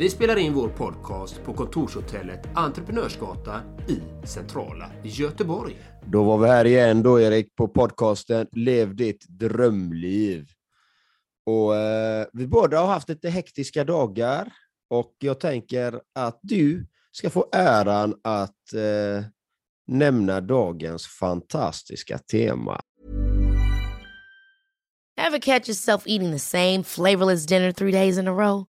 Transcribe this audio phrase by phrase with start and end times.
[0.00, 5.76] Vi spelar in vår podcast på kontorshotellet Entreprenörsgatan i centrala Göteborg.
[6.06, 10.48] Då var vi här igen då Erik på podcasten Lev ditt drömliv.
[11.46, 14.52] Och, eh, vi båda har haft lite hektiska dagar
[14.90, 19.24] och jag tänker att du ska få äran att eh,
[19.86, 22.80] nämna dagens fantastiska tema.
[25.26, 28.69] Ever catch yourself eating the same flavorless dinner three days in a row?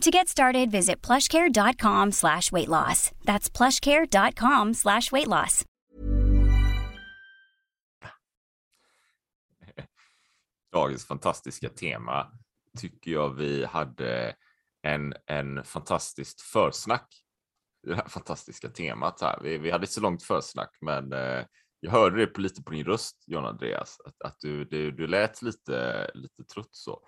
[0.00, 3.10] To get started, visit plushcare.com slash weight loss.
[3.24, 5.64] That's plushcare.com slash weight loss.
[10.72, 12.26] Dagens fantastiska tema
[12.78, 14.34] tycker jag vi hade
[14.82, 17.08] en, en fantastiskt försnack
[17.86, 19.40] i det här fantastiska temat här.
[19.42, 21.44] Vi, vi hade ett så långt försnack, men eh,
[21.80, 25.06] jag hörde det på, lite på din röst, John Andreas, att, att du, du, du
[25.06, 27.00] lät lite, lite trött så.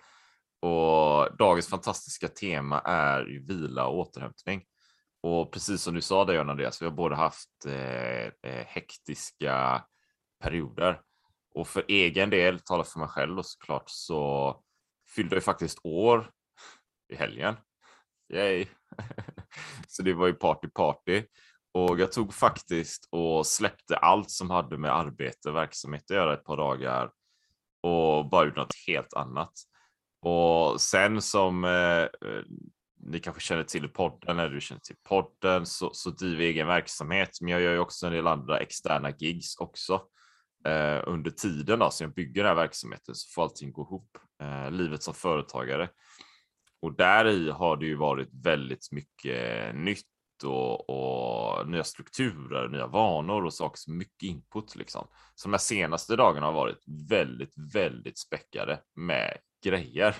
[0.59, 4.63] Och dagens fantastiska tema är ju vila och återhämtning.
[5.21, 9.83] Och precis som du sa där John Andreas, vi har båda haft eh, eh, hektiska
[10.43, 11.01] perioder.
[11.55, 14.55] Och för egen del, talar för mig själv och såklart, så
[15.15, 16.31] fyllde jag faktiskt år
[17.13, 17.55] i helgen.
[18.33, 18.65] Yay!
[19.87, 21.23] så det var ju party party.
[21.71, 26.33] Och jag tog faktiskt och släppte allt som hade med arbete och verksamhet att göra
[26.33, 27.11] ett par dagar
[27.81, 29.53] och bara gjorde något helt annat.
[30.21, 32.43] Och sen som eh, eh,
[32.99, 36.67] ni kanske känner till podden, eller du känner till podden, så, så driver jag egen
[36.67, 37.29] verksamhet.
[37.41, 40.01] Men jag gör ju också en del andra externa gigs också
[40.65, 44.17] eh, under tiden då, så jag bygger den här verksamheten så får allting gå ihop.
[44.41, 45.89] Eh, livet som företagare.
[46.81, 50.05] Och där i har det ju varit väldigt mycket nytt
[50.43, 55.07] och, och, nya strukturer, nya vanor och saker som mycket input liksom.
[55.35, 60.15] Så de här senaste dagarna har varit väldigt, väldigt späckade med grejer.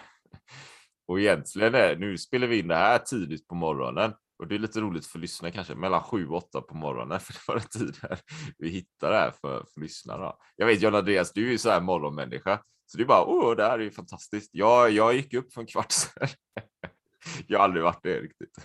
[1.08, 4.60] Och egentligen är, nu spelar vi in det här tidigt på morgonen och det är
[4.60, 7.68] lite roligt för lyssnare kanske, mellan 7 och 8 på morgonen, för det var den
[7.68, 8.18] tiden
[8.58, 10.34] vi hittade det här för, för lyssnare.
[10.56, 13.56] Jag vet John Andreas, du är ju så här morgonmänniska, så det är bara, åh,
[13.56, 14.50] det här är ju fantastiskt.
[14.54, 16.28] Jag, jag gick upp för en kvart sedan.
[17.48, 18.58] Jag har aldrig varit det riktigt.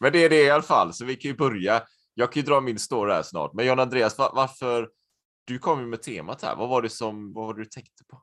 [0.00, 1.82] Men det är det i alla fall, så vi kan ju börja.
[2.14, 4.90] Jag kan ju dra min story här snart, men John Andreas, var, varför?
[5.44, 6.56] Du kom ju med temat här.
[6.56, 8.22] Vad var det som, vad var det du tänkte på?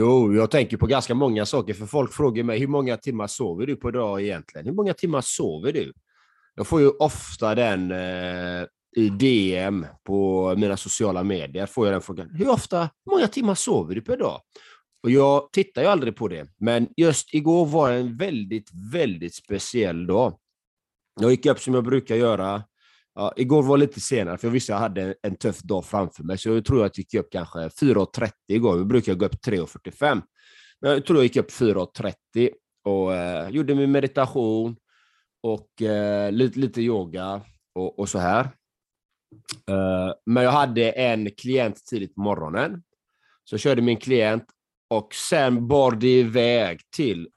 [0.00, 3.66] Jo, jag tänker på ganska många saker, för folk frågar mig hur många timmar sover
[3.66, 4.66] du på dag egentligen?
[4.66, 5.92] Hur många timmar sover du?
[6.54, 8.66] Jag får ju ofta den eh,
[8.96, 12.30] i DM på mina sociala medier, får jag den frågan.
[12.30, 14.40] Hur ofta, hur många timmar sover du per dag?
[15.02, 20.06] Och jag tittar ju aldrig på det, men just igår var en väldigt, väldigt speciell
[20.06, 20.38] dag.
[21.20, 22.62] Jag gick upp som jag brukar göra.
[23.18, 26.24] Ja, igår var lite senare, för jag visste att jag hade en, tuff dag framför
[26.24, 28.78] mig, så jag tror jag gick upp kanske 4.30 igår.
[28.78, 30.22] Jag brukar gå upp 3.45.
[30.80, 32.50] Men jag tror jag gick upp 4.30
[32.84, 34.76] och eh, gjorde min meditation
[35.42, 37.42] och eh, lite, lite yoga
[37.74, 38.44] och, och så här.
[39.70, 42.82] Eh, men jag hade en klient tidigt på morgonen.
[43.44, 44.44] Så jag körde min klient
[44.90, 47.28] och sen bar det iväg till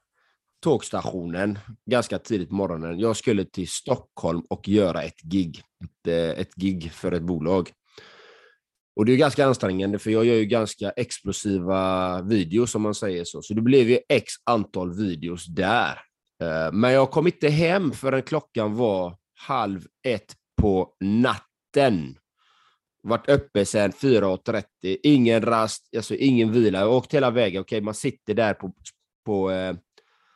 [0.62, 1.58] tågstationen
[1.90, 2.98] ganska tidigt på morgonen.
[2.98, 5.62] Jag skulle till Stockholm och göra ett gig.
[5.84, 7.70] Ett, eh, ett gig för ett bolag.
[8.96, 13.24] Och det är ganska ansträngande för jag gör ju ganska explosiva videos om man säger
[13.24, 13.42] så.
[13.42, 16.00] Så det blev ju x antal videos där.
[16.42, 22.18] Eh, men jag kom inte hem förrän klockan var halv ett på natten.
[23.02, 24.64] Varit uppe sedan 4.30,
[25.02, 26.78] ingen rast, alltså ingen vila.
[26.78, 27.62] Jag har åkt hela vägen.
[27.62, 28.72] Okej, man sitter där på,
[29.26, 29.76] på eh,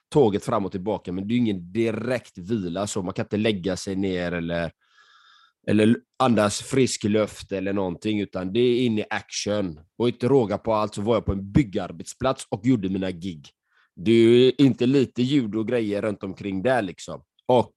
[0.08, 3.76] tåget fram och tillbaka, men det är ingen direkt vila så man kan inte lägga
[3.76, 4.72] sig ner eller,
[5.66, 9.80] eller andas frisk luft eller någonting, utan det är in i action.
[9.98, 13.48] Och inte råga på allt så var jag på en byggarbetsplats och gjorde mina gig.
[13.96, 17.22] Det är inte lite ljud och grejer runt omkring där liksom.
[17.46, 17.72] Och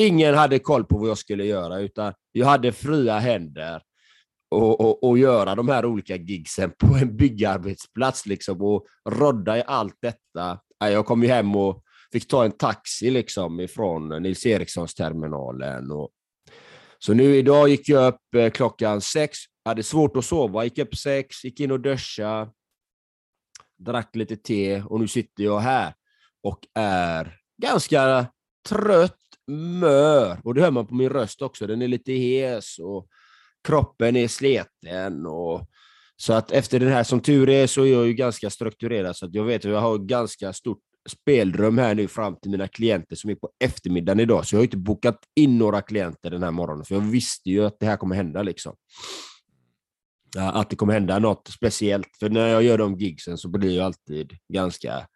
[0.00, 3.82] ingen hade koll på vad jag skulle göra, utan jag hade fria händer
[4.50, 9.62] och, och, och göra de här olika gigsen på en byggarbetsplats liksom och rodda i
[9.66, 10.60] allt detta.
[10.78, 15.90] Jag kom ju hem och fick ta en taxi liksom ifrån Nils Erikssons terminalen.
[15.90, 16.10] Och...
[16.98, 20.96] Så nu idag gick jag upp eh, klockan sex, hade svårt att sova, gick upp
[20.96, 22.48] sex, gick in och duscha,
[23.78, 25.94] drack lite te och nu sitter jag här
[26.42, 28.26] och är ganska
[28.68, 29.14] trött,
[29.80, 30.40] mör.
[30.44, 33.08] Och det hör man på min röst också, den är lite hes och
[33.64, 35.26] kroppen är sleten.
[35.26, 35.66] Och,
[36.20, 39.26] så att efter den här, som tur är, så är jag ju ganska strukturerad, så
[39.26, 40.78] att jag vet att jag har ganska stort
[41.08, 44.46] spelrum här nu fram till mina klienter som är på eftermiddagen idag.
[44.46, 47.64] Så jag har inte bokat in några klienter den här morgonen, för jag visste ju
[47.64, 48.42] att det här kommer hända.
[48.42, 48.74] liksom.
[50.36, 52.08] Att det kommer hända något speciellt.
[52.20, 55.06] För när jag gör de gigsen så blir jag alltid ganska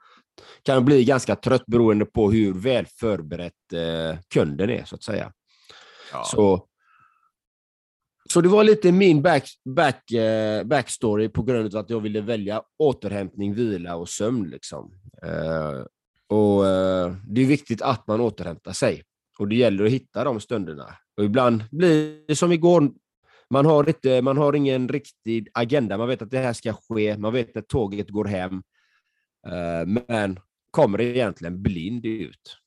[0.62, 5.32] kan bli ganska trött beroende på hur väl förberett eh, kunden är, så att säga.
[6.12, 6.24] Ja.
[6.24, 6.66] Så
[8.32, 12.20] så det var lite min back, back, eh, backstory på grund av att jag ville
[12.20, 14.50] välja återhämtning, vila och sömn.
[14.50, 14.92] Liksom.
[15.22, 15.84] Eh,
[16.36, 19.02] och eh, Det är viktigt att man återhämtar sig.
[19.38, 20.96] Och det gäller att hitta de stunderna.
[21.16, 22.90] Och ibland blir det som igår,
[23.50, 25.98] man har, inte, man har ingen riktig agenda.
[25.98, 28.62] Man vet att det här ska ske, man vet att tåget går hem.
[29.86, 30.40] men
[30.70, 32.61] kommer egentligen blind ut.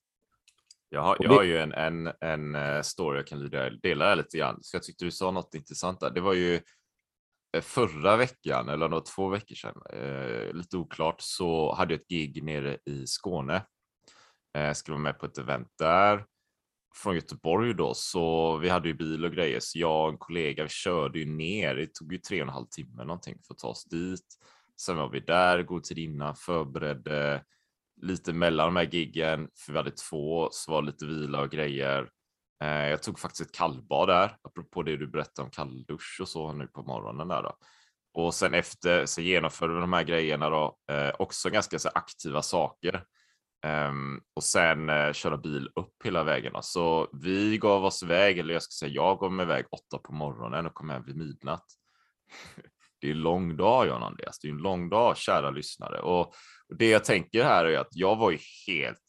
[0.90, 3.50] Jag har, jag har ju en, en, en eh, story jag kan
[3.82, 4.60] dela lite grann.
[4.62, 6.10] Så jag tyckte du sa något intressant där.
[6.10, 6.56] Det var ju
[7.56, 12.08] eh, förra veckan, eller något, två veckor sedan, eh, lite oklart, så hade jag ett
[12.08, 13.66] gig nere i Skåne.
[14.58, 16.26] Eh, skulle vara med på ett event där
[16.96, 20.64] från Göteborg då, så vi hade ju bil och grejer, så jag och en kollega
[20.64, 21.76] vi körde ju ner.
[21.76, 24.26] Det tog ju tre och en halv timme någonting för att ta oss dit.
[24.82, 27.44] Sen var vi där god tid innan, förberedde
[28.01, 32.09] lite mellan de här giggen, för vi hade två, så var lite vila och grejer.
[32.63, 36.53] Eh, jag tog faktiskt ett kallbad där, apropå det du berättade om kalldusch och så
[36.53, 37.57] nu på morgonen där då.
[38.13, 42.42] Och sen efter så genomförde vi de här grejerna då, eh, också ganska så aktiva
[42.42, 43.03] saker.
[43.65, 46.53] Um, och sen uh, köra bil upp hela vägen.
[46.62, 50.13] Så vi gav oss iväg, eller jag ska säga jag gav mig iväg åtta på
[50.13, 51.65] morgonen och kom hem vid midnatt
[53.06, 56.02] det är en lång dag John Andreas, det är en lång dag kära lyssnare.
[56.02, 56.36] Och
[56.78, 59.02] det jag tänker här är att jag var ju helt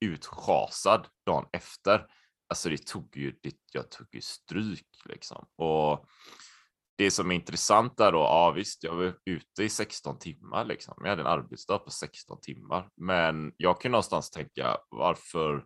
[0.00, 2.06] utschasad dagen efter.
[2.48, 5.46] Alltså det tog ju, det, jag tog ju stryk liksom.
[5.56, 6.06] Och
[6.98, 10.94] det som är intressant där då, ja visst, jag var ute i 16 timmar liksom.
[11.00, 15.64] Jag hade en arbetsdag på 16 timmar, men jag kan någonstans tänka varför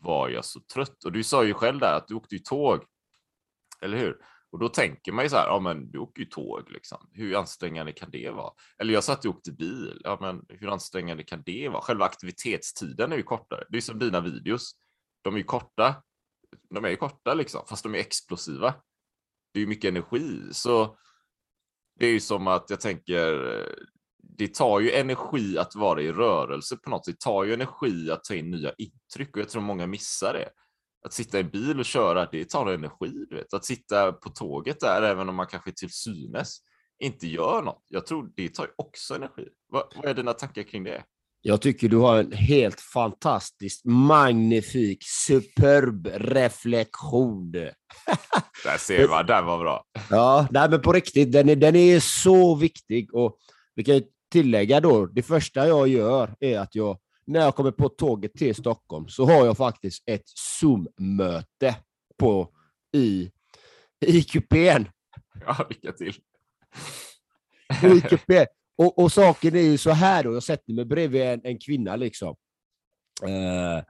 [0.00, 1.04] var jag så trött?
[1.04, 2.84] Och du sa ju själv där att du åkte ju tåg,
[3.80, 4.20] eller hur?
[4.54, 7.08] Och då tänker man ju så här, ja men du åker ju tåg liksom.
[7.12, 8.52] Hur ansträngande kan det vara?
[8.78, 10.00] Eller jag satt och åkte bil.
[10.04, 11.82] Ja men hur ansträngande kan det vara?
[11.82, 13.64] Själva aktivitetstiden är ju kortare.
[13.68, 14.72] Det är som dina videos.
[15.22, 15.94] De är ju korta.
[16.70, 18.74] De är ju korta liksom, fast de är explosiva.
[19.52, 20.96] Det är ju mycket energi, så
[21.98, 23.38] det är ju som att jag tänker,
[24.22, 27.14] det tar ju energi att vara i rörelse på något sätt.
[27.14, 30.48] Det tar ju energi att ta in nya intryck och jag tror många missar det
[31.04, 33.26] att sitta i bil och köra, det tar energi.
[33.30, 33.54] Du vet.
[33.54, 36.58] Att sitta på tåget där, även om man kanske till synes
[37.02, 37.84] inte gör något.
[37.88, 39.48] Jag tror det tar också energi.
[39.68, 41.04] Vad, vad är dina tankar kring det?
[41.46, 47.50] Jag tycker du har en helt fantastisk, magnifik, superb reflektion.
[48.64, 49.84] Där ser man, den var bra.
[50.10, 53.14] Ja, nej, men på riktigt, den är, den är så viktig.
[53.14, 53.38] Och
[53.74, 57.88] vi kan tillägga då, det första jag gör är att jag när jag kommer på
[57.88, 61.76] tåget till Stockholm så har jag faktiskt ett Zoom-möte
[62.16, 62.48] på,
[62.96, 63.30] i,
[64.06, 64.88] i kupén.
[65.46, 66.14] Ja, lycka till.
[67.82, 68.46] I kupén.
[68.76, 71.96] Och, och saken är ju så här då, jag sätter mig bredvid en, en kvinna
[71.96, 72.36] liksom.
[73.22, 73.84] Eh,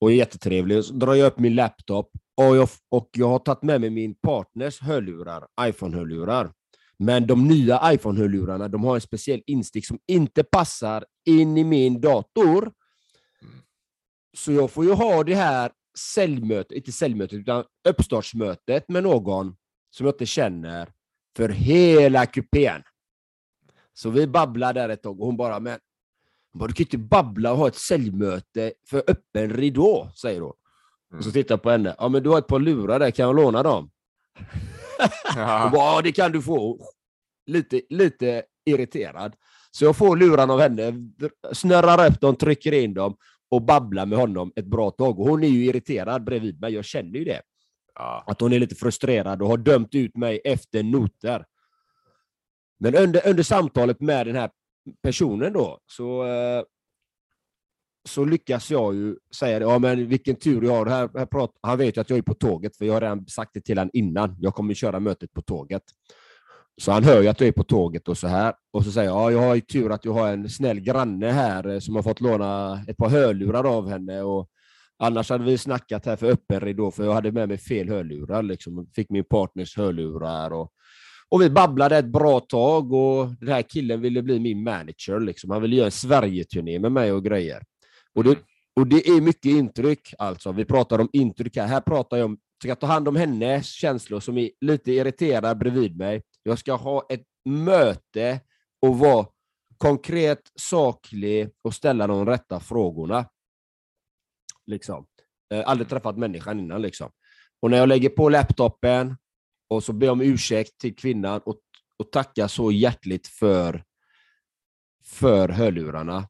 [0.00, 0.84] och är jättetrevlig.
[0.84, 4.14] Så drar jag upp min laptop och jag, och jag har tagit med mig min
[4.14, 6.52] partners hörlurar, iPhone-hörlurar.
[7.02, 12.00] Men de nya iPhone-hörlurarna, de har en speciell instick som inte passar in i min
[12.00, 12.62] dator.
[13.42, 13.54] Mm.
[14.36, 19.56] Så jag får ju ha det här säljmötet, inte säljmötet, utan uppstartsmötet med någon
[19.90, 20.92] som jag inte känner
[21.36, 22.82] för hela kupén.
[23.92, 25.78] Så vi babblar där ett tag och hon bara, men
[26.52, 30.50] hon bara, du kan inte babbla och ha ett säljmöte för öppen ridå, säger hon.
[30.50, 31.32] Och så Mm.
[31.32, 31.94] tittar jag på henne.
[31.98, 33.90] Ja, men du har ett par lurar där, kan jag låna dem?
[35.00, 35.70] Hon Ja.
[35.74, 36.78] bara, det kan du få.
[37.46, 39.34] Lite, lite irriterad.
[39.70, 40.92] Så jag får lurarna av henne,
[41.52, 43.16] snurrar upp dem, trycker in dem
[43.50, 45.20] och babblar med honom ett bra tag.
[45.20, 47.42] Och hon är ju irriterad bredvid mig, jag känner ju det.
[47.94, 48.24] Ja.
[48.26, 51.44] Att hon är lite frustrerad och har dömt ut mig efter noter.
[52.78, 54.50] Men under, under samtalet med den här
[55.02, 56.62] personen då, så, eh,
[58.08, 59.64] så lyckas jag ju säga det.
[59.64, 60.86] Ja, men vilken tur jag har.
[60.86, 63.26] Här, här pratar, han vet ju att jag är på tåget, för jag har redan
[63.26, 64.36] sagt det till honom innan.
[64.40, 65.82] Jag kommer köra mötet på tåget.
[66.80, 68.54] Så han hör ju att jag är på tåget och så här.
[68.72, 71.30] Och så säger jag, ja, jag har ju tur att jag har en snäll granne
[71.30, 74.22] här eh, som har fått låna ett par hörlurar av henne.
[74.22, 74.48] Och
[74.98, 78.42] annars hade vi snackat här för öppen ridå, för jag hade med mig fel hörlurar.
[78.42, 78.86] Liksom.
[78.94, 80.50] Fick min partners hörlurar.
[80.50, 80.72] Och,
[81.28, 85.20] och vi babblade ett bra tag och den här killen ville bli min manager.
[85.20, 85.50] Liksom.
[85.50, 87.62] Han ville göra en Sverige-turné med mig och grejer.
[88.14, 88.38] Och det,
[88.76, 90.14] och det är mycket intryck.
[90.18, 90.52] Alltså.
[90.52, 91.66] Vi pratar om intryck här.
[91.66, 95.96] Här pratar jag om ska ta hand om hennes känslor som är lite irriterad bredvid
[95.96, 96.22] mig.
[96.42, 98.40] Jag ska ha ett möte
[98.82, 99.26] och vara
[99.76, 103.26] konkret, saklig och ställa de rätta frågorna.
[104.66, 105.06] Liksom.
[105.54, 106.82] Eh, aldrig träffat människan innan.
[106.82, 107.10] Liksom.
[107.60, 109.16] Och när jag lägger på laptopen
[109.68, 111.60] och så ber jag om ursäkt till kvinnan och,
[111.96, 113.84] och tackar så hjärtligt för,
[115.04, 116.28] för hörlurarna.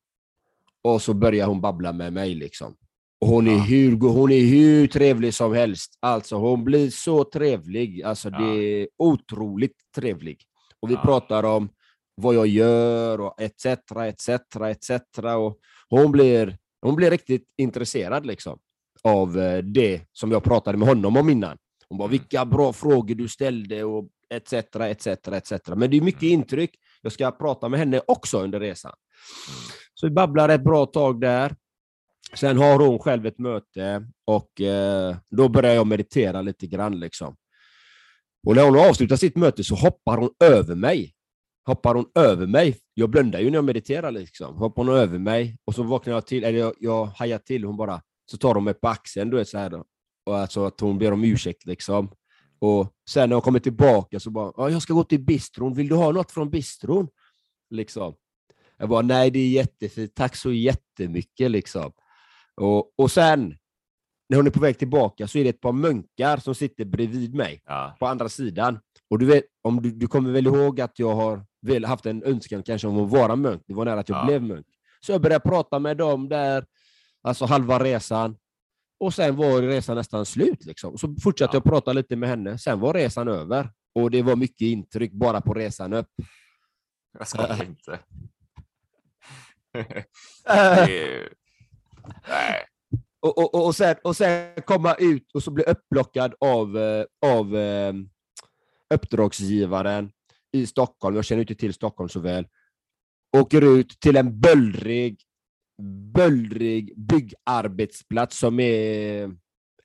[0.82, 2.34] Och så börjar hon babbla med mig.
[2.34, 2.76] liksom.
[3.20, 3.58] Och hon är, Ja.
[3.62, 5.98] hur, hon är hur trevlig som helst.
[6.00, 8.02] Alltså hon blir så trevlig.
[8.02, 8.38] Alltså Ja.
[8.38, 10.42] det är otroligt trevlig.
[10.80, 11.00] Och vi Ja.
[11.02, 11.68] pratar om
[12.14, 13.66] vad jag gör och etc.
[14.06, 14.28] etc.
[14.28, 14.90] etc.
[15.36, 15.58] Och
[15.88, 18.58] hon blir, hon blir riktigt intresserad liksom
[19.02, 21.56] av eh, det som jag pratade med honom om innan.
[21.88, 22.10] Hon bara, Mm.
[22.10, 24.52] vilka bra frågor du ställde och etc.
[24.80, 25.06] etc.
[25.06, 25.52] etc.
[25.76, 26.32] Men det är mycket Mm.
[26.34, 26.70] intryck.
[27.02, 28.92] Jag ska prata med henne också under resan.
[30.00, 31.56] Så vi babblar ett bra tag där.
[32.34, 37.00] Sen har hon själv ett möte och eh, då börjar jag meditera lite grann.
[37.00, 37.36] Liksom.
[38.46, 41.14] Och när hon avslutar sitt möte så hoppar hon över mig.
[41.66, 42.76] Hoppar hon över mig.
[42.94, 44.10] Jag blundar ju när jag mediterar.
[44.10, 44.56] Liksom.
[44.56, 47.64] Hoppar hon över mig och så vaknar jag till, eller jag, jag hajar till.
[47.64, 49.84] Hon bara, så tar hon mig på axeln, du vet så här då.
[50.26, 52.10] Och alltså att hon ber om ursäkt liksom.
[52.58, 55.88] Och sen när hon kommer tillbaka så bara, ja, jag ska gå till bistron, vill
[55.88, 57.08] du ha något från bistron?
[57.70, 58.14] Liksom.
[58.80, 61.92] Jag bara, nej det är jättefint, tack så jättemycket liksom.
[62.56, 63.56] Och, och sen,
[64.28, 67.34] när hon är på väg tillbaka så är det ett par munkar som sitter bredvid
[67.34, 67.96] mig Ja.
[68.00, 68.78] på andra sidan.
[69.10, 72.22] Och du vet, om du, du kommer väl ihåg att jag har väl haft en
[72.22, 73.62] önskan kanske om att vara munk.
[73.66, 74.24] Det var nära att jag Ja.
[74.26, 74.66] blev munk.
[75.00, 76.64] Så jag började prata med dem där,
[77.22, 78.36] alltså halva resan.
[79.00, 80.64] Och sen var resan nästan slut.
[80.64, 80.98] Liksom.
[80.98, 81.60] Så fortsatte Ja.
[81.64, 82.58] jag prata lite med henne.
[82.58, 83.70] Sen var resan över.
[83.94, 86.08] Och det var mycket intryck bara på resan upp.
[87.18, 87.98] Jag skojar inte.
[92.28, 92.66] Nej.
[93.20, 97.56] och, och, och, sen, och sen komma ut och så bli upplockad av, eh, av
[97.56, 97.92] eh,
[98.94, 100.12] uppdragsgivaren
[100.52, 101.16] i Stockholm.
[101.16, 102.46] Jag känner inte till Stockholm så väl.
[103.36, 105.20] Åker ut till en böllrig,
[106.14, 109.30] böllrig byggarbetsplats som är,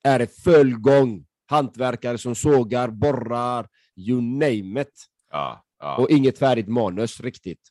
[0.03, 1.25] är i full gång.
[1.47, 5.05] Hantverkare som sågar, borrar, you name it.
[5.31, 5.65] Ja.
[5.79, 5.97] Ja.
[5.97, 7.61] Och inget färdigt manus riktigt.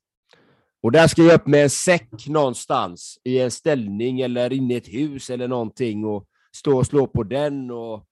[0.85, 4.77] Och där ska jag upp med en säck någonstans i en ställning eller inne i
[4.77, 6.27] ett hus eller någonting och
[6.57, 7.71] stå och slå på den.
[7.71, 8.07] Och,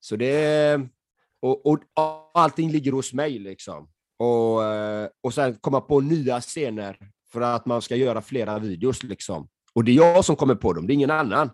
[0.00, 0.80] så det,
[1.42, 3.88] och, och, och allting ligger hos mig liksom.
[4.18, 6.98] Och, eh, och sen komma på nya scener
[7.32, 9.48] för att man ska göra flera videos liksom.
[9.74, 11.50] Och det är jag som kommer på dem, det är ingen annan.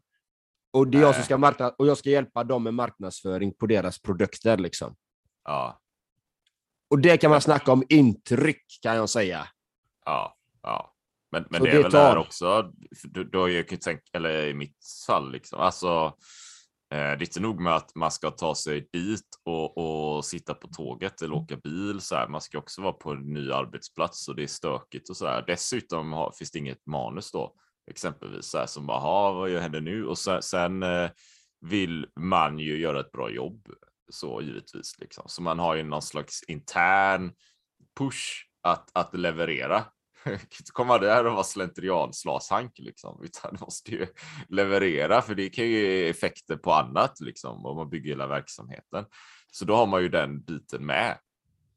[0.73, 3.67] Och det är jag som ska markna och jag ska hjälpa dem med marknadsföring på
[3.67, 4.95] deras produkter liksom.
[5.45, 5.81] Ja.
[6.91, 9.49] Och det kan man snacka om intryck kan jag säga.
[10.05, 10.37] Ja.
[10.63, 10.95] ja.
[11.31, 12.73] Men, men Så det är det väl där också,
[13.33, 16.17] då jag kan ju tänka, eller i mitt fall liksom, alltså
[16.95, 20.55] eh, det är inte nog med att man ska ta sig dit och, och sitta
[20.55, 22.29] på tåget eller åka bil så här.
[22.29, 25.45] Man ska också vara på en ny arbetsplats och det är stökigt och så här.
[25.47, 27.55] Dessutom har, finns det inget manus då
[27.91, 30.07] exempelvis så här, som bara, "Ha, vad händer nu?
[30.07, 31.11] Och sen, sen eh,
[31.61, 33.69] vill man ju göra ett bra jobb
[34.13, 35.25] så givetvis liksom.
[35.27, 37.33] Så man har ju någon slags intern
[37.99, 39.85] push att, att leverera.
[40.25, 44.07] kan inte komma där och vara slentrian-slashank liksom, utan måste ju
[44.49, 49.05] leverera för det kan ju ge effekter på annat liksom om man bygger hela verksamheten.
[49.53, 51.19] Så då har man ju den biten med.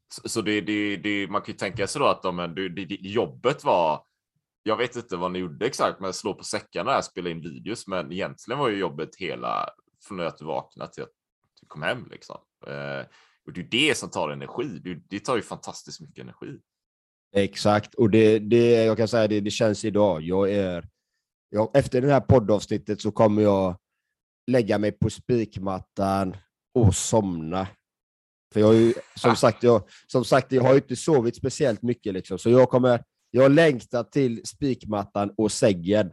[0.08, 2.94] Så, så det, det, det, man kan ju tänka sig då att de, det, det,
[3.00, 4.04] jobbet var,
[4.62, 7.86] jag vet inte vad ni gjorde exakt, men slå på säckarna och spela in videos,
[7.86, 9.70] men egentligen var ju jobbet hela
[10.08, 11.12] från att du vaknade till att
[11.60, 12.36] du kom hem liksom.
[12.66, 13.06] Eh,
[13.46, 14.80] och det är det som tar energi.
[14.84, 16.60] Det, det tar ju fantastiskt mycket energi.
[17.32, 20.22] Exakt, och det, det jag kan säga det, det känns idag.
[20.22, 20.88] Jag är,
[21.50, 23.76] jag, efter det här poddavsnittet så kommer jag
[24.46, 26.36] lägga mig på spikmattan
[26.74, 27.68] och somna.
[28.52, 29.36] För jag ju, som, ah.
[29.36, 33.04] sagt, jag, som sagt, jag har ju inte sovit speciellt mycket, liksom, så jag kommer,
[33.30, 36.12] jag längtar till spikmattan och sängen.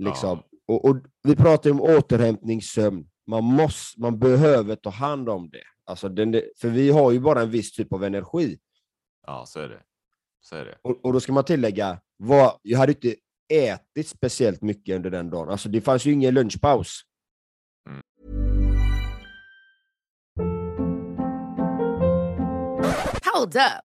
[0.00, 0.38] Liksom.
[0.38, 0.42] Ah.
[0.66, 3.08] Och, och, vi pratar om återhämtningssömn.
[3.26, 5.62] Man, måste, man behöver ta hand om det.
[5.84, 8.58] Alltså den, för vi har ju bara en viss typ av energi.
[9.26, 9.82] Ja, så är det.
[10.42, 10.78] Så är det.
[10.82, 13.14] Och, och då ska man tillägga, vad, jag hade inte
[13.52, 15.48] ätit speciellt mycket under den dagen.
[15.48, 17.00] Alltså det fanns ju ingen lunchpaus.
[17.88, 18.02] Mm.
[23.34, 23.91] Hold up.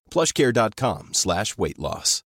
[0.11, 2.23] plushcare.com slash weight loss.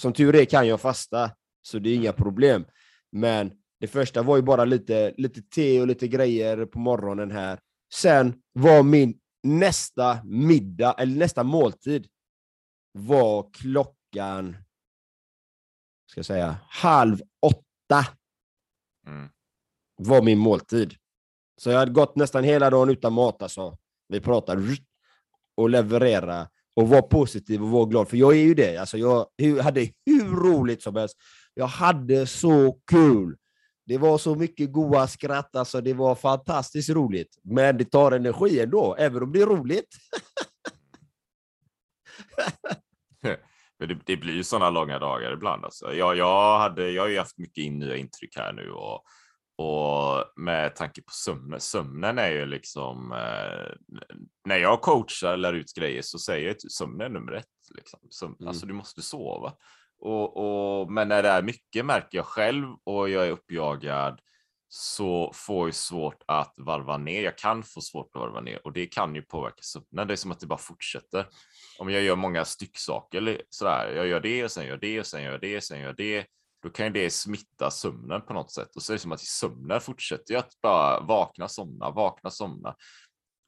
[0.00, 1.30] Som tur är kan jag fasta,
[1.62, 2.66] så det är inga problem.
[3.12, 7.58] Men det första var ju bara lite, lite te och lite grejer på morgonen här.
[7.94, 12.06] Sen var min nästa middag, eller nästa måltid,
[12.92, 14.56] var klockan,
[16.10, 18.06] ska jag säga, halv åtta.
[19.06, 19.28] Mm.
[19.96, 20.94] Var min måltid.
[21.56, 23.78] Så jag hade gått nästan hela dagen utan mat alltså.
[24.14, 24.58] Vi pratar
[25.56, 28.76] och leverera och vara positiv och vara glad, för jag är ju det.
[28.76, 29.26] Alltså jag
[29.62, 31.16] hade hur roligt som helst.
[31.54, 33.36] Jag hade så kul.
[33.86, 37.38] Det var så mycket goa skratt, alltså det var fantastiskt roligt.
[37.42, 39.88] Men det tar energi ändå, även om det är roligt.
[43.78, 45.64] det, det, blir ju sådana långa dagar ibland.
[45.64, 45.94] Alltså.
[45.94, 49.04] Jag, jag, hade, jag har ju haft mycket in, nya intryck här nu och,
[49.56, 51.60] och med tanke på sömnen.
[51.60, 53.96] Sömnen är ju liksom, eh,
[54.44, 57.46] när jag coachar eller lär ut grejer så säger jag att sömnen är nummer ett.
[57.74, 57.98] Liksom.
[58.10, 58.48] Sömn, mm.
[58.48, 59.52] Alltså du måste sova.
[59.98, 64.20] Och, och, men när det är mycket märker jag själv och jag är uppjagad
[64.68, 67.22] så får jag svårt att varva ner.
[67.22, 70.08] Jag kan få svårt att varva ner och det kan ju påverka sömnen.
[70.08, 71.26] Det är som att det bara fortsätter.
[71.78, 75.22] Om jag gör många stycksaker sådär, jag gör det och sen gör det och sen
[75.22, 76.26] gör det, sen gör det,
[76.64, 79.80] då kan det smitta sömnen på något sätt och så är det som att sömnen
[79.80, 82.74] fortsätter ju att bara vakna, somna, vakna, somna.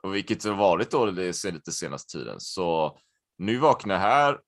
[0.02, 2.40] Och vilket har varit då det lite senaste tiden.
[2.40, 2.98] Så
[3.38, 4.40] nu vaknar jag här,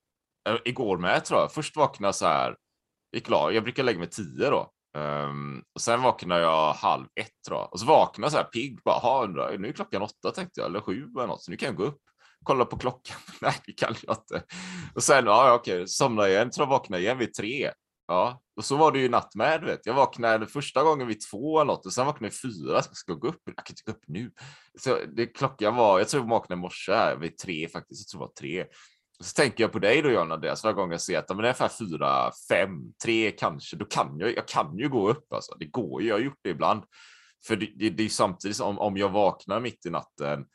[0.49, 1.51] äh, igår med tror jag.
[1.51, 2.55] Först vaknade så här,
[3.11, 3.51] gick klar.
[3.51, 4.71] jag brukar lägga mig tio då.
[4.97, 7.55] Um, och sen vaknar jag halv ett då.
[7.55, 9.27] Och så vaknar jag så här pigg, bara,
[9.57, 11.83] nu är klockan åtta tänkte jag, eller sju eller något, så nu kan jag gå
[11.83, 12.01] upp.
[12.43, 14.43] Kolla på klockan, nej det kan jag inte.
[14.95, 17.71] Och sen, ja okej, somnar igen, tror jag vaknar igen vid tre.
[18.09, 19.63] Ja, och så var det ju natt med.
[19.63, 19.85] Vet.
[19.85, 22.81] Jag vaknade första gången vid två eller något och sen vaknade jag fyra.
[22.81, 23.41] Så jag ska gå upp.
[23.45, 24.31] Jag kan inte gå upp nu.
[24.79, 28.01] Så det, klockan var, jag tror jag vaknade i morse vid tre faktiskt.
[28.01, 28.63] Jag tror det var tre.
[29.19, 31.37] Och så tänker jag på dig då John Andreas, varje gång jag ser att men
[31.37, 33.75] det är ungefär fyra, fem, tre kanske.
[33.75, 35.55] Då kan jag, jag kan ju gå upp alltså.
[35.59, 36.83] Det går ju, jag har gjort det ibland.
[37.47, 40.45] För det, det, det är samtidigt som om jag vaknar mitt i natten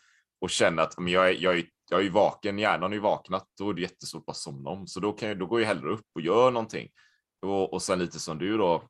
[0.41, 3.71] och känner att men jag, är, jag, är, jag är vaken, hjärnan är vaknat, då
[3.71, 4.87] är det jättesvårt att bara somna om.
[4.87, 6.89] Så då, kan jag, då går jag hellre upp och gör någonting.
[7.45, 8.89] Och, och sen lite som du då.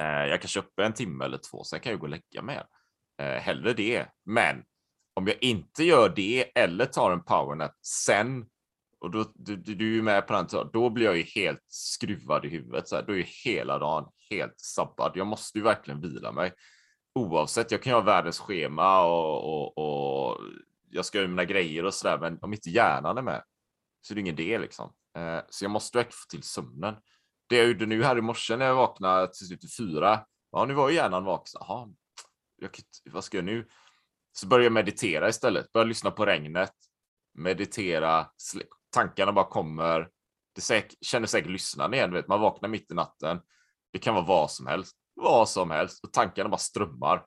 [0.00, 2.62] Eh, jag kanske uppe en timme eller två, sen kan jag gå och lägga mig.
[3.22, 4.06] Eh, hellre det.
[4.24, 4.62] Men
[5.14, 8.46] om jag inte gör det eller tar en powernap sen
[9.00, 12.48] och då, du, du är med på den, då blir jag ju helt skruvad i
[12.48, 12.88] huvudet.
[12.88, 13.02] Så här.
[13.02, 15.12] Då är ju hela dagen helt sabbad.
[15.14, 16.52] Jag måste ju verkligen vila mig.
[17.14, 20.38] Oavsett, jag kan ju ha världens schema och, och, och
[20.90, 23.42] jag ska göra mina grejer och sådär, men om inte hjärnan är med
[24.00, 24.92] så är det ingen idé liksom.
[25.16, 26.94] Eh, så jag måste verkligen få till sömnen
[27.50, 30.24] det jag gjorde nu här i morse när jag vaknade till slut fyra.
[30.52, 31.60] Ja, nu var ju hjärnan vaken.
[31.60, 31.88] Jaha,
[33.10, 33.68] vad ska jag nu?
[34.32, 35.72] Så började jag meditera istället.
[35.72, 36.72] Började lyssna på regnet,
[37.34, 38.26] meditera,
[38.90, 40.08] tankarna bara kommer
[40.54, 43.40] Det säk, känner säkert lyssnaren igen, vet, man vaknar mitt i natten.
[43.92, 47.24] Det kan vara vad som helst, vad som helst och tankarna bara strömmar.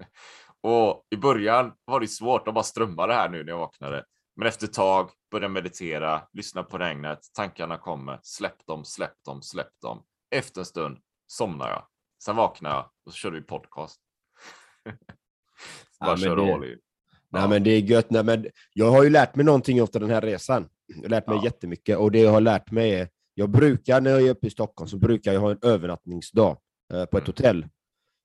[0.60, 4.04] Och i början var det svårt att bara strömma det här nu när jag vaknade.
[4.36, 9.42] Men efter ett tag började meditera, lyssna på regnet, tankarna kommer, släpp dem, släpp dem,
[9.42, 10.02] släpp dem.
[10.30, 11.86] Efter en stund somnar jag.
[12.24, 14.00] Sen vaknar jag och så kör vi podcast.
[16.00, 16.78] bara Ja, kör det- all in.
[17.28, 17.48] Nej, Ja.
[17.48, 18.10] men det är gött.
[18.10, 20.68] Nej, men jag har ju lärt mig någonting efter den här resan.
[20.86, 21.44] Jag har lärt mig Ja.
[21.44, 24.50] jättemycket och det jag har lärt mig är, jag brukar när jag är uppe i
[24.50, 26.58] Stockholm så brukar jag ha en övernattningsdag
[26.92, 27.26] eh, på ett Mm.
[27.26, 27.68] hotell.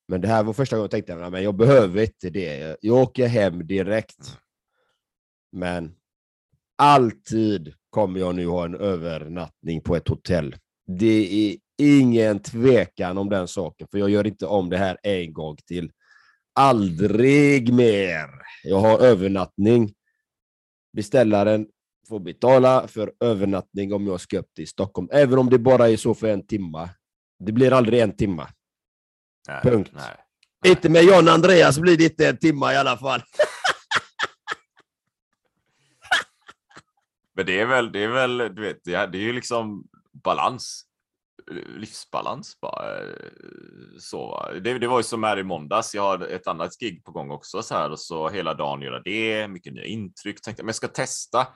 [0.07, 2.77] Men det här var första gången jag tänkte, men jag behöver inte det.
[2.81, 4.19] Jag åker hem direkt.
[4.27, 4.39] Mm.
[5.59, 5.95] Men
[6.79, 10.55] alltid kommer jag nu ha en övernattning på ett hotell.
[10.87, 15.33] Det är ingen tvekan om den saken, för jag gör inte om det här en
[15.33, 15.91] gång till.
[16.55, 18.29] Aldrig mer.
[18.63, 19.93] Jag har övernattning.
[20.93, 21.67] Beställaren
[22.09, 25.97] får betala för övernattning om jag ska upp till Stockholm, även om det bara är
[25.97, 26.89] så för en timma.
[27.39, 28.47] Det blir aldrig en timma.
[29.47, 29.91] Nej, punkt.
[29.93, 30.71] Nej.
[30.71, 33.21] Inte med John Andreas blir det inte en timma i alla fall.
[37.39, 39.83] Men det är väl, det är väl, du vet, det är, det är ju liksom
[40.23, 40.83] balans.
[41.51, 42.99] Livsbalans bara.
[42.99, 43.13] Eh,
[43.99, 45.95] så, det, det var ju som här i måndags.
[45.95, 48.99] Jag har ett annat gig på gång också så här och så hela dagen göra
[48.99, 49.47] det.
[49.47, 50.41] Mycket nya intryck.
[50.41, 51.47] Tänkte, men jag ska testa.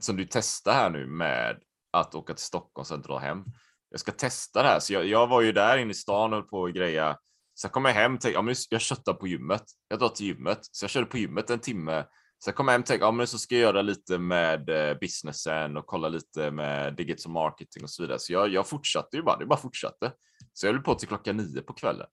[0.00, 1.58] Som du testar här nu med
[1.92, 3.44] att åka till Stockholm och sen dra hem.
[3.90, 4.80] Jag ska testa det här.
[4.80, 7.18] Så jag, jag var ju där inne i stan och höll på och greja.
[7.60, 9.64] Sen kom jag hem och tänkte, ja, men jag köttar på gymmet.
[9.88, 10.58] Jag drar till gymmet.
[10.62, 12.04] Så jag körde på gymmet en timme.
[12.44, 14.98] Sen kom jag hem och tänkte, ja men så ska jag göra lite med eh,
[14.98, 18.18] businessen och kolla lite med digital marketing och så vidare.
[18.18, 20.12] Så jag, jag fortsatte ju bara, det bara fortsatte.
[20.52, 22.06] Så jag höll på till klockan nio på kvällen.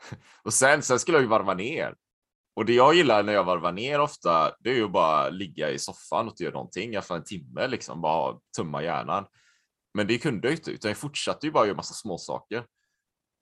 [0.42, 1.94] och sen, sen skulle jag ju varva ner.
[2.56, 5.78] Och det jag gillar när jag varvar ner ofta, det är ju bara ligga i
[5.78, 9.26] soffan och inte göra någonting, i alla fall en timme liksom, bara tumma hjärnan.
[9.94, 12.64] Men det kunde jag inte, utan jag fortsatte ju bara göra massa småsaker.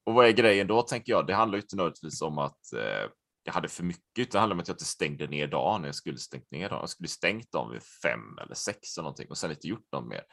[0.07, 1.27] Och vad är grejen då, tänker jag?
[1.27, 3.11] Det handlar ju inte nödvändigtvis om att eh,
[3.47, 5.95] jag hade för mycket, det handlade om att jag inte stängde ner dagen när jag
[5.95, 6.81] skulle stängt ner dagen.
[6.81, 10.07] Jag skulle stängt dem vid fem eller sex eller någonting och sen inte gjort något
[10.07, 10.25] mer.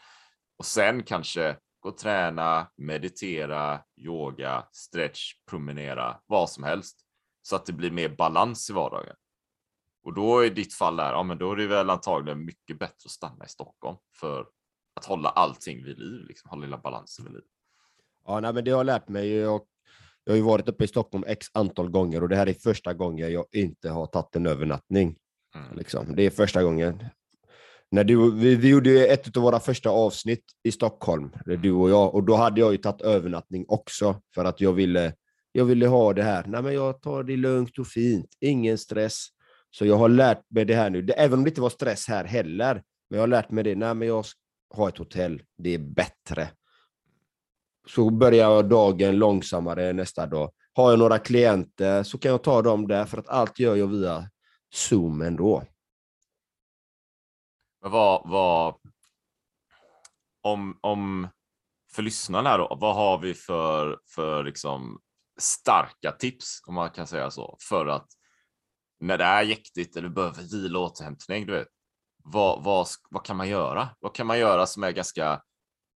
[0.57, 6.99] Och sen kanske gå och träna, meditera, yoga, stretch, promenera, vad som helst.
[7.41, 9.15] Så att det blir mer balans i vardagen.
[10.03, 13.05] Och då i ditt fall där, ja men då är det väl antagligen mycket bättre
[13.05, 14.47] att stanna i Stockholm för
[14.93, 17.43] att hålla allting vid liv, liksom hålla hela balansen vid liv.
[18.25, 19.47] Ja, nej, men det har jag lärt mig.
[19.47, 19.67] och
[20.23, 22.93] jag har ju varit uppe i Stockholm x antal gånger och det här är första
[22.93, 25.15] gången jag inte har tagit en övernattning.
[25.55, 25.77] Mm.
[25.77, 26.15] Liksom.
[26.15, 27.05] Det är första gången.
[27.91, 31.57] När du, vi, vi gjorde ju ett av våra första avsnitt i Stockholm, det är
[31.57, 35.13] du och jag, och då hade jag ju tagit övernattning också för att jag ville,
[35.51, 36.45] jag ville ha det här.
[36.47, 39.27] Nej, men jag tar det lugnt och fint, ingen stress.
[39.71, 42.25] Så jag har lärt mig det här nu, även om det inte var stress här
[42.25, 42.73] heller.
[43.09, 44.39] Men jag har lärt mig det, nej men jag ska
[44.75, 46.49] ha ett hotell, det är bättre.
[47.87, 50.51] Så börjar jag dagen långsammare nästa dag.
[50.73, 53.87] Har jag några klienter så kan jag ta dem där, för att allt gör jag
[53.87, 54.29] via
[54.73, 55.63] Zoom ändå.
[57.81, 58.75] Men vad, vad
[60.41, 61.27] om, om
[61.91, 64.99] för lyssnarna här då, vad har vi för, för liksom
[65.39, 68.07] starka tips, om man kan säga så, för att
[68.99, 71.67] när det är jäktigt eller behöver vila och återhämtning, du vet,
[72.23, 73.89] vad, vad, vad kan man göra?
[73.99, 75.41] Vad kan man göra som är ganska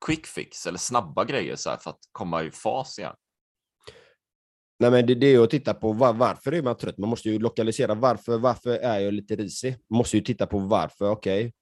[0.06, 3.14] quick fix eller snabba grejer så här för att komma i fas igen?
[4.78, 6.98] Nej, men det, det är att titta på var, varför är man trött.
[6.98, 9.76] Man måste ju lokalisera varför, varför är jag lite risig?
[9.90, 11.52] Man måste ju titta på varför, okej.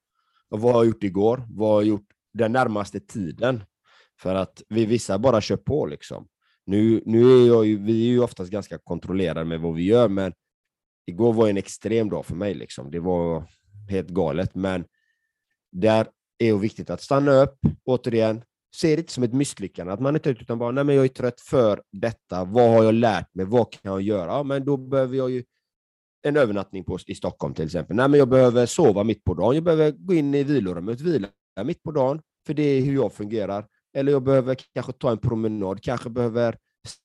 [0.49, 1.45] Och vad har jag gjort igår?
[1.49, 3.63] Vad har jag gjort den närmaste tiden?
[4.19, 6.27] För att vi vissa bara kör på liksom.
[6.65, 10.09] Nu, nu är jag ju, vi är ju oftast ganska kontrollerade med vad vi gör,
[10.09, 10.33] men
[11.05, 12.91] igår var en extrem dag för mig liksom.
[12.91, 13.43] Det var
[13.89, 14.85] helt galet, men
[15.71, 18.43] där är det viktigt att stanna upp, återigen,
[18.75, 21.05] se det inte som ett misslyckande, att man är trött, utan bara, nej men jag
[21.05, 24.31] är trött för detta, vad har jag lärt mig, vad kan jag göra?
[24.31, 25.43] Ja, men då behöver jag ju
[26.27, 27.95] en övernattning på, i Stockholm till exempel.
[27.95, 31.27] Nej men jag behöver sova mitt på dagen, jag behöver gå in i vilorummet, vila
[31.63, 33.67] mitt på dagen, för det är hur jag fungerar.
[33.93, 36.57] Eller jag behöver kanske ta en promenad, kanske behöver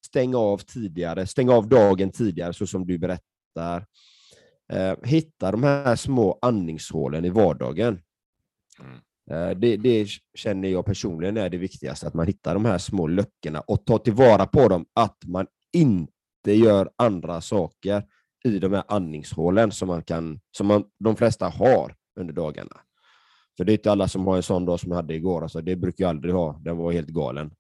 [0.07, 3.87] stänga av tidigare, stänga av dagen tidigare, så som du berättar.
[4.73, 8.03] Eh, hitta de här små andningshålen i vardagen.
[8.81, 9.01] Mm.
[9.31, 13.07] Eh, det, det känner jag personligen är det viktigaste, att man hittar de här små
[13.07, 18.05] luckorna och tar tillvara på dem, att man inte gör andra saker
[18.45, 22.77] i de här andningshålen som, man kan, som man, de flesta har under dagarna.
[23.57, 25.61] För det är inte alla som har en sån dag som jag hade igår, alltså,
[25.61, 27.51] det brukar jag aldrig ha, den var helt galen.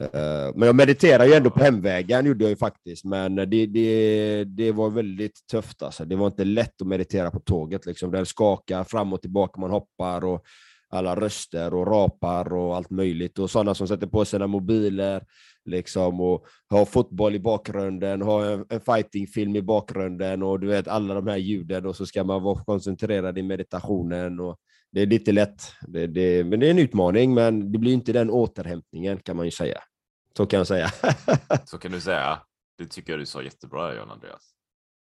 [0.00, 4.44] Eh, men jag mediterar ju ändå på hemvägen, gjorde jag ju faktiskt, men det, det,
[4.44, 5.82] det var väldigt tufft.
[5.82, 6.04] Alltså.
[6.04, 7.86] Det var inte lätt att meditera på tåget.
[7.86, 8.10] Liksom.
[8.10, 10.44] Den skakar fram och tillbaka, man hoppar och
[10.88, 13.38] alla röster och rapar och allt möjligt.
[13.38, 15.24] Och sådana som sätter på sina mobiler
[15.64, 20.88] liksom, och har fotboll i bakgrunden, har en, en fightingfilm i bakgrunden och du vet
[20.88, 24.40] alla de här ljuden och så ska man vara koncentrerad i meditationen.
[24.40, 24.58] Och
[24.92, 28.12] det är lite lätt, det, det, men det är en utmaning, men det blir inte
[28.12, 29.82] den återhämtningen kan man ju säga.
[30.36, 30.88] Så kan jag säga.
[31.64, 32.40] Så kan du säga.
[32.78, 34.54] Det tycker jag du sa jättebra, John Andreas.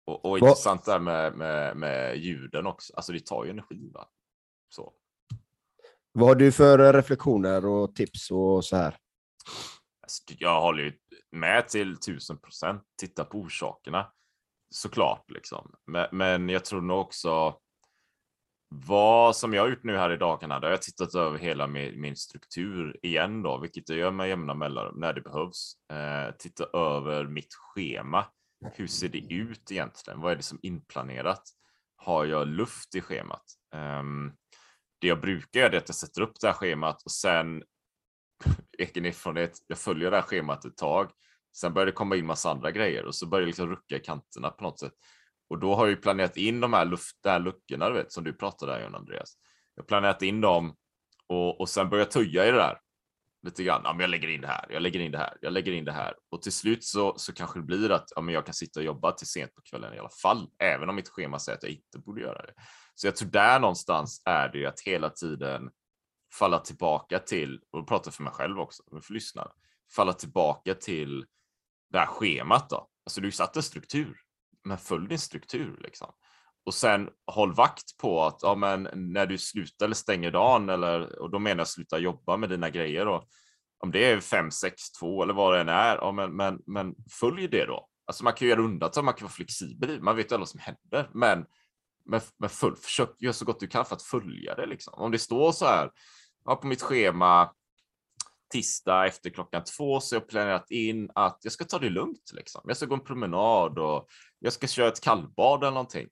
[0.06, 2.92] Och, och intressant där med, med, med ljuden också.
[2.96, 3.90] Alltså det tar ju energi.
[3.94, 4.08] Va?
[4.68, 4.92] Så.
[6.18, 8.96] Vad har du för eh, reflektioner och tips och så här?
[10.02, 10.92] Alltså, jag håller ju
[11.32, 12.82] med till tusen procent.
[13.00, 14.12] Titta på orsakerna
[14.70, 15.74] såklart liksom.
[15.86, 17.58] Men, men jag tror nog också
[18.68, 21.66] vad som jag har gjort nu här i dagarna, där har jag tittat över hela
[21.66, 25.72] min, min struktur igen då, vilket jag gör med jämna mellanrum när det behövs.
[25.92, 28.24] Eh, titta över mitt schema.
[28.74, 30.20] Hur ser det ut egentligen?
[30.20, 31.42] Vad är det som är inplanerat?
[31.96, 33.44] Har jag luft i schemat?
[33.74, 34.32] Um,
[34.98, 37.62] det jag brukar göra är att jag sätter upp det här schemat och sen
[38.78, 41.10] egen erfarenhet, jag följer det här schemat ett tag.
[41.56, 44.00] Sen börjar det komma in massa andra grejer och så börjar det liksom rucka i
[44.00, 44.92] kanterna på något sätt.
[45.48, 48.24] Och då har jag planerat in de här, luft, de här luckorna, du vet, som
[48.24, 49.34] du pratade om Andreas.
[49.74, 50.76] Jag har planerat in dem
[51.26, 52.78] och, och sen jag töja i det där
[53.46, 53.80] lite grann.
[53.84, 55.84] Ja, men jag lägger in det här, jag lägger in det här, jag lägger in
[55.84, 56.14] det här.
[56.30, 58.86] Och till slut så, så kanske det blir att ja, men jag kan sitta och
[58.86, 61.72] jobba till sent på kvällen i alla fall, även om mitt schema säger att jag
[61.72, 62.54] inte borde göra det.
[62.94, 65.70] Så jag tror där någonstans är det ju att hela tiden
[66.34, 69.50] falla tillbaka till, och prata för mig själv också, för lyssnarna,
[69.96, 71.26] falla tillbaka till
[71.90, 72.88] det här schemat då.
[73.06, 74.16] Alltså du satte struktur
[74.64, 76.12] men följ din struktur liksom.
[76.66, 81.18] Och sen håll vakt på att ja, men när du slutar eller stänger dagen, eller,
[81.18, 83.08] och då menar jag sluta jobba med dina grejer.
[83.08, 83.28] Och,
[83.78, 86.94] om det är 5, 6, 2 eller vad det än är, ja, men, men, men
[87.10, 87.88] följ det då.
[88.06, 91.10] Alltså man kan göra undantag, man kan vara flexibel, man vet ju vad som händer,
[91.14, 91.44] men,
[92.04, 94.66] men, men följ, försök göra så gott du kan för att följa det.
[94.66, 94.94] Liksom.
[94.94, 95.90] Om det står så här,
[96.44, 97.50] ja, på mitt schema
[98.52, 102.30] tisdag efter klockan två så jag planerat in att jag ska ta det lugnt.
[102.32, 102.60] Liksom.
[102.64, 106.08] Jag ska gå en promenad och jag ska köra ett kallbad eller någonting.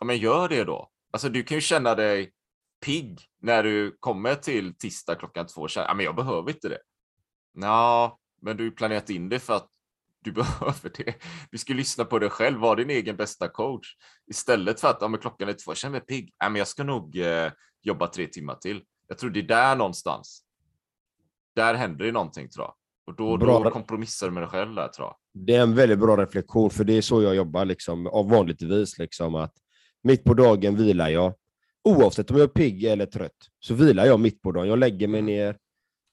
[0.00, 0.90] Ja, men gör det då.
[1.10, 2.32] Alltså, du kan ju känna dig
[2.84, 6.78] pigg när du kommer till tisdag klockan två känner, ja, men jag behöver inte det.
[7.52, 9.68] Ja, men du har planerat in det för att
[10.24, 11.14] du behöver det.
[11.50, 13.86] Du ska lyssna på dig själv, vara din egen bästa coach.
[14.30, 16.34] Istället för att ja, men klockan är två, jag känner mig pigg.
[16.38, 18.82] Ja, men jag ska nog eh, jobba tre timmar till.
[19.08, 20.44] Jag tror det är där någonstans
[21.58, 22.74] där händer det någonting tror jag.
[23.06, 25.16] Och då, då kompromissar du med dig själv där tror jag.
[25.46, 28.98] Det är en väldigt bra reflektion, för det är så jag jobbar liksom, av vanligtvis.
[28.98, 29.52] Liksom, att
[30.02, 31.34] mitt på dagen vilar jag.
[31.84, 34.68] Oavsett om jag är pigg eller trött, så vilar jag mitt på dagen.
[34.68, 35.34] Jag lägger mig mm.
[35.34, 35.56] ner,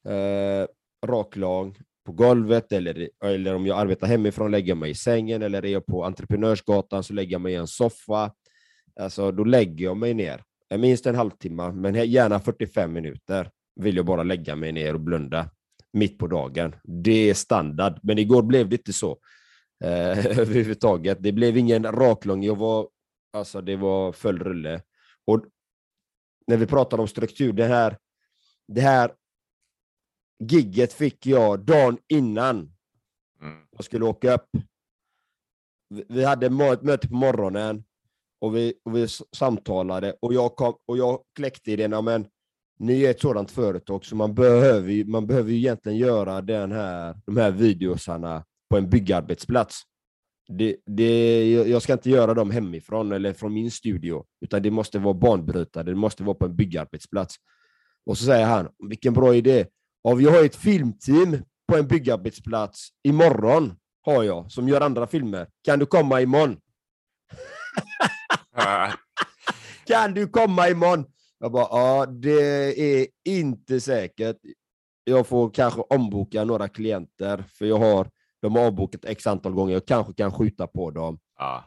[0.08, 0.68] eh,
[1.08, 5.66] raklång, på golvet, eller, eller om jag arbetar hemifrån lägger jag mig i sängen, eller
[5.66, 8.32] är jag på Entreprenörsgatan så lägger jag mig i en soffa.
[9.00, 10.44] Alltså, då lägger jag mig ner.
[10.78, 15.50] Minst en halvtimme, men gärna 45 minuter vill jag bara lägga mig ner och blunda
[15.94, 16.76] mitt på dagen.
[16.84, 19.18] Det är standard, men igår blev det inte så
[19.84, 19.90] eh,
[20.40, 21.18] överhuvudtaget.
[21.22, 22.44] Det blev ingen raklång.
[22.44, 22.88] Jag var,
[23.36, 24.82] alltså det var full rulle.
[25.26, 25.46] Och
[26.48, 27.98] när vi pratar om struktur, det här,
[28.68, 29.12] det här
[30.40, 32.56] gigget fick jag dagen innan
[33.42, 33.68] mm.
[33.72, 34.50] jag skulle åka upp.
[35.90, 37.84] Vi hade ett möte på morgonen
[38.42, 42.28] och vi, och vi samtalade och jag, kom, och jag kläckte idén, men
[42.80, 46.72] ni är ett sådant företag, så man behöver ju, man behöver ju egentligen göra den
[46.72, 49.82] här, de här videosarna på en byggarbetsplats.
[50.48, 55.00] Det, det, jag ska inte göra dem hemifrån eller från min studio, utan det måste
[55.00, 57.36] vara banbrytande, det måste vara på en byggarbetsplats.
[58.06, 59.66] Och så säger han, vilken bra idé.
[60.04, 65.48] Ja, vi har ett filmteam på en byggarbetsplats imorgon, har jag, som gör andra filmer.
[65.64, 66.58] Kan du komma imorgon?
[69.86, 71.06] kan du komma imorgon?
[71.40, 74.38] Jag bara, ja, det är inte säkert.
[75.04, 78.10] Jag får kanske omboka några klienter, för jag har,
[78.46, 79.74] de har avbokat x antal gånger.
[79.74, 81.20] Jag kanske kan skjuta på dem.
[81.40, 81.64] Ja.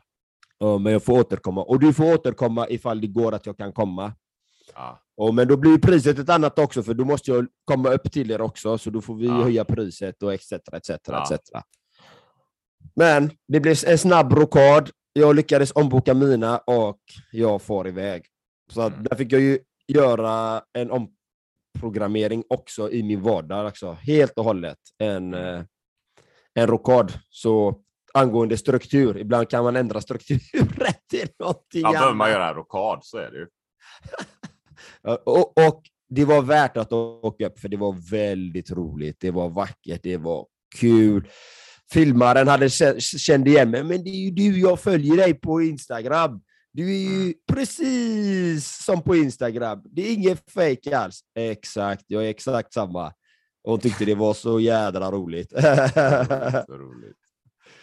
[0.59, 1.63] Ja, men jag får återkomma.
[1.63, 4.13] Och du får återkomma ifall det går att jag kan komma.
[4.75, 5.03] Ja.
[5.17, 8.31] Och, men då blir priset ett annat också, för då måste jag komma upp till
[8.31, 9.43] er också, så då får vi ja.
[9.43, 10.53] höja priset och etc.
[10.53, 11.41] etc, etc.
[12.97, 14.91] Men det blev en snabb rokad.
[15.13, 17.01] Jag lyckades omboka mina och
[17.33, 18.27] jag får iväg.
[18.73, 19.05] Så mm.
[19.05, 23.93] där fick jag ju göra en omprogrammering också i min vardag, också.
[23.93, 24.79] helt och hållet.
[24.99, 25.55] En, mm.
[25.55, 25.65] eh,
[26.59, 27.13] en rokad.
[27.31, 27.81] Så
[28.15, 30.41] angående struktur, ibland kan man ändra strukturen
[31.11, 31.95] till någonting annat.
[31.95, 33.47] Ja, behöver man göra en rokad så är det ju.
[35.25, 39.17] och, och det var värt att åka upp, för det var väldigt roligt.
[39.21, 41.29] Det var vackert, det var kul.
[41.93, 46.41] Filmaren hade kände igen mig, men det är ju du, jag följer dig på Instagram
[46.73, 49.83] Du är ju precis som på Instagram.
[49.85, 51.21] Det är inget fake alls.
[51.35, 53.13] Exakt, jag är exakt samma.
[53.63, 55.51] Och hon tyckte det var så jädra roligt.
[55.51, 55.57] Så
[56.77, 57.17] roligt.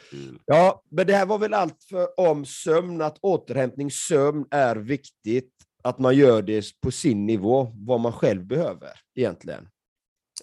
[0.10, 0.40] Kul.
[0.46, 5.52] ja, men det här var väl allt för om sömn, att återhämtning, sömn är viktigt.
[5.84, 9.70] Att man gör det på sin nivå, vad man själv behöver egentligen.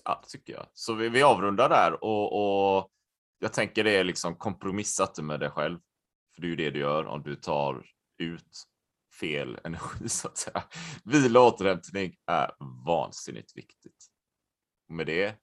[0.04, 0.66] Ja, det tycker jag.
[0.72, 2.88] Så vi, vi avrundar där och, och
[3.38, 5.78] jag tänker det är liksom kompromissa inte med dig själv.
[6.34, 7.86] För det är ju det du gör om du tar
[8.18, 8.64] ut
[9.20, 10.62] fel energi så att säga.
[11.04, 12.50] Vila och återhämtning är
[12.86, 14.11] vansinnigt viktigt.
[14.92, 15.34] Och med det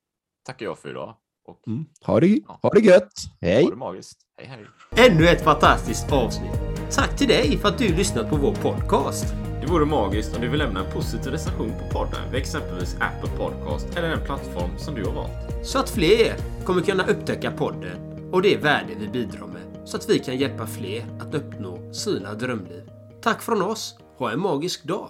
[0.46, 1.16] tackar jag för idag
[1.48, 1.62] och
[2.06, 3.14] Ha, det, ha det gött!
[3.42, 3.64] Hej!
[3.64, 4.20] ha det magiskt.
[4.38, 5.10] Hej hej!
[5.10, 6.52] Ännu ett fantastiskt avsnitt.
[6.92, 9.26] Tack till dig för att du lyssnat på vår podcast.
[9.62, 13.38] Det vore magiskt om du vill lämna en positiv recension på podden vid exempelvis Apple
[13.38, 15.66] Podcast eller den plattform som du har valt.
[15.66, 16.36] Så att fler
[16.66, 19.88] kommer kunna upptäcka podden och det värde vi bidrar med.
[19.88, 22.92] Så att vi kan hjälpa fler att uppnå sina drömliv.
[23.22, 24.00] Tack från oss.
[24.18, 25.10] Ha en magisk dag.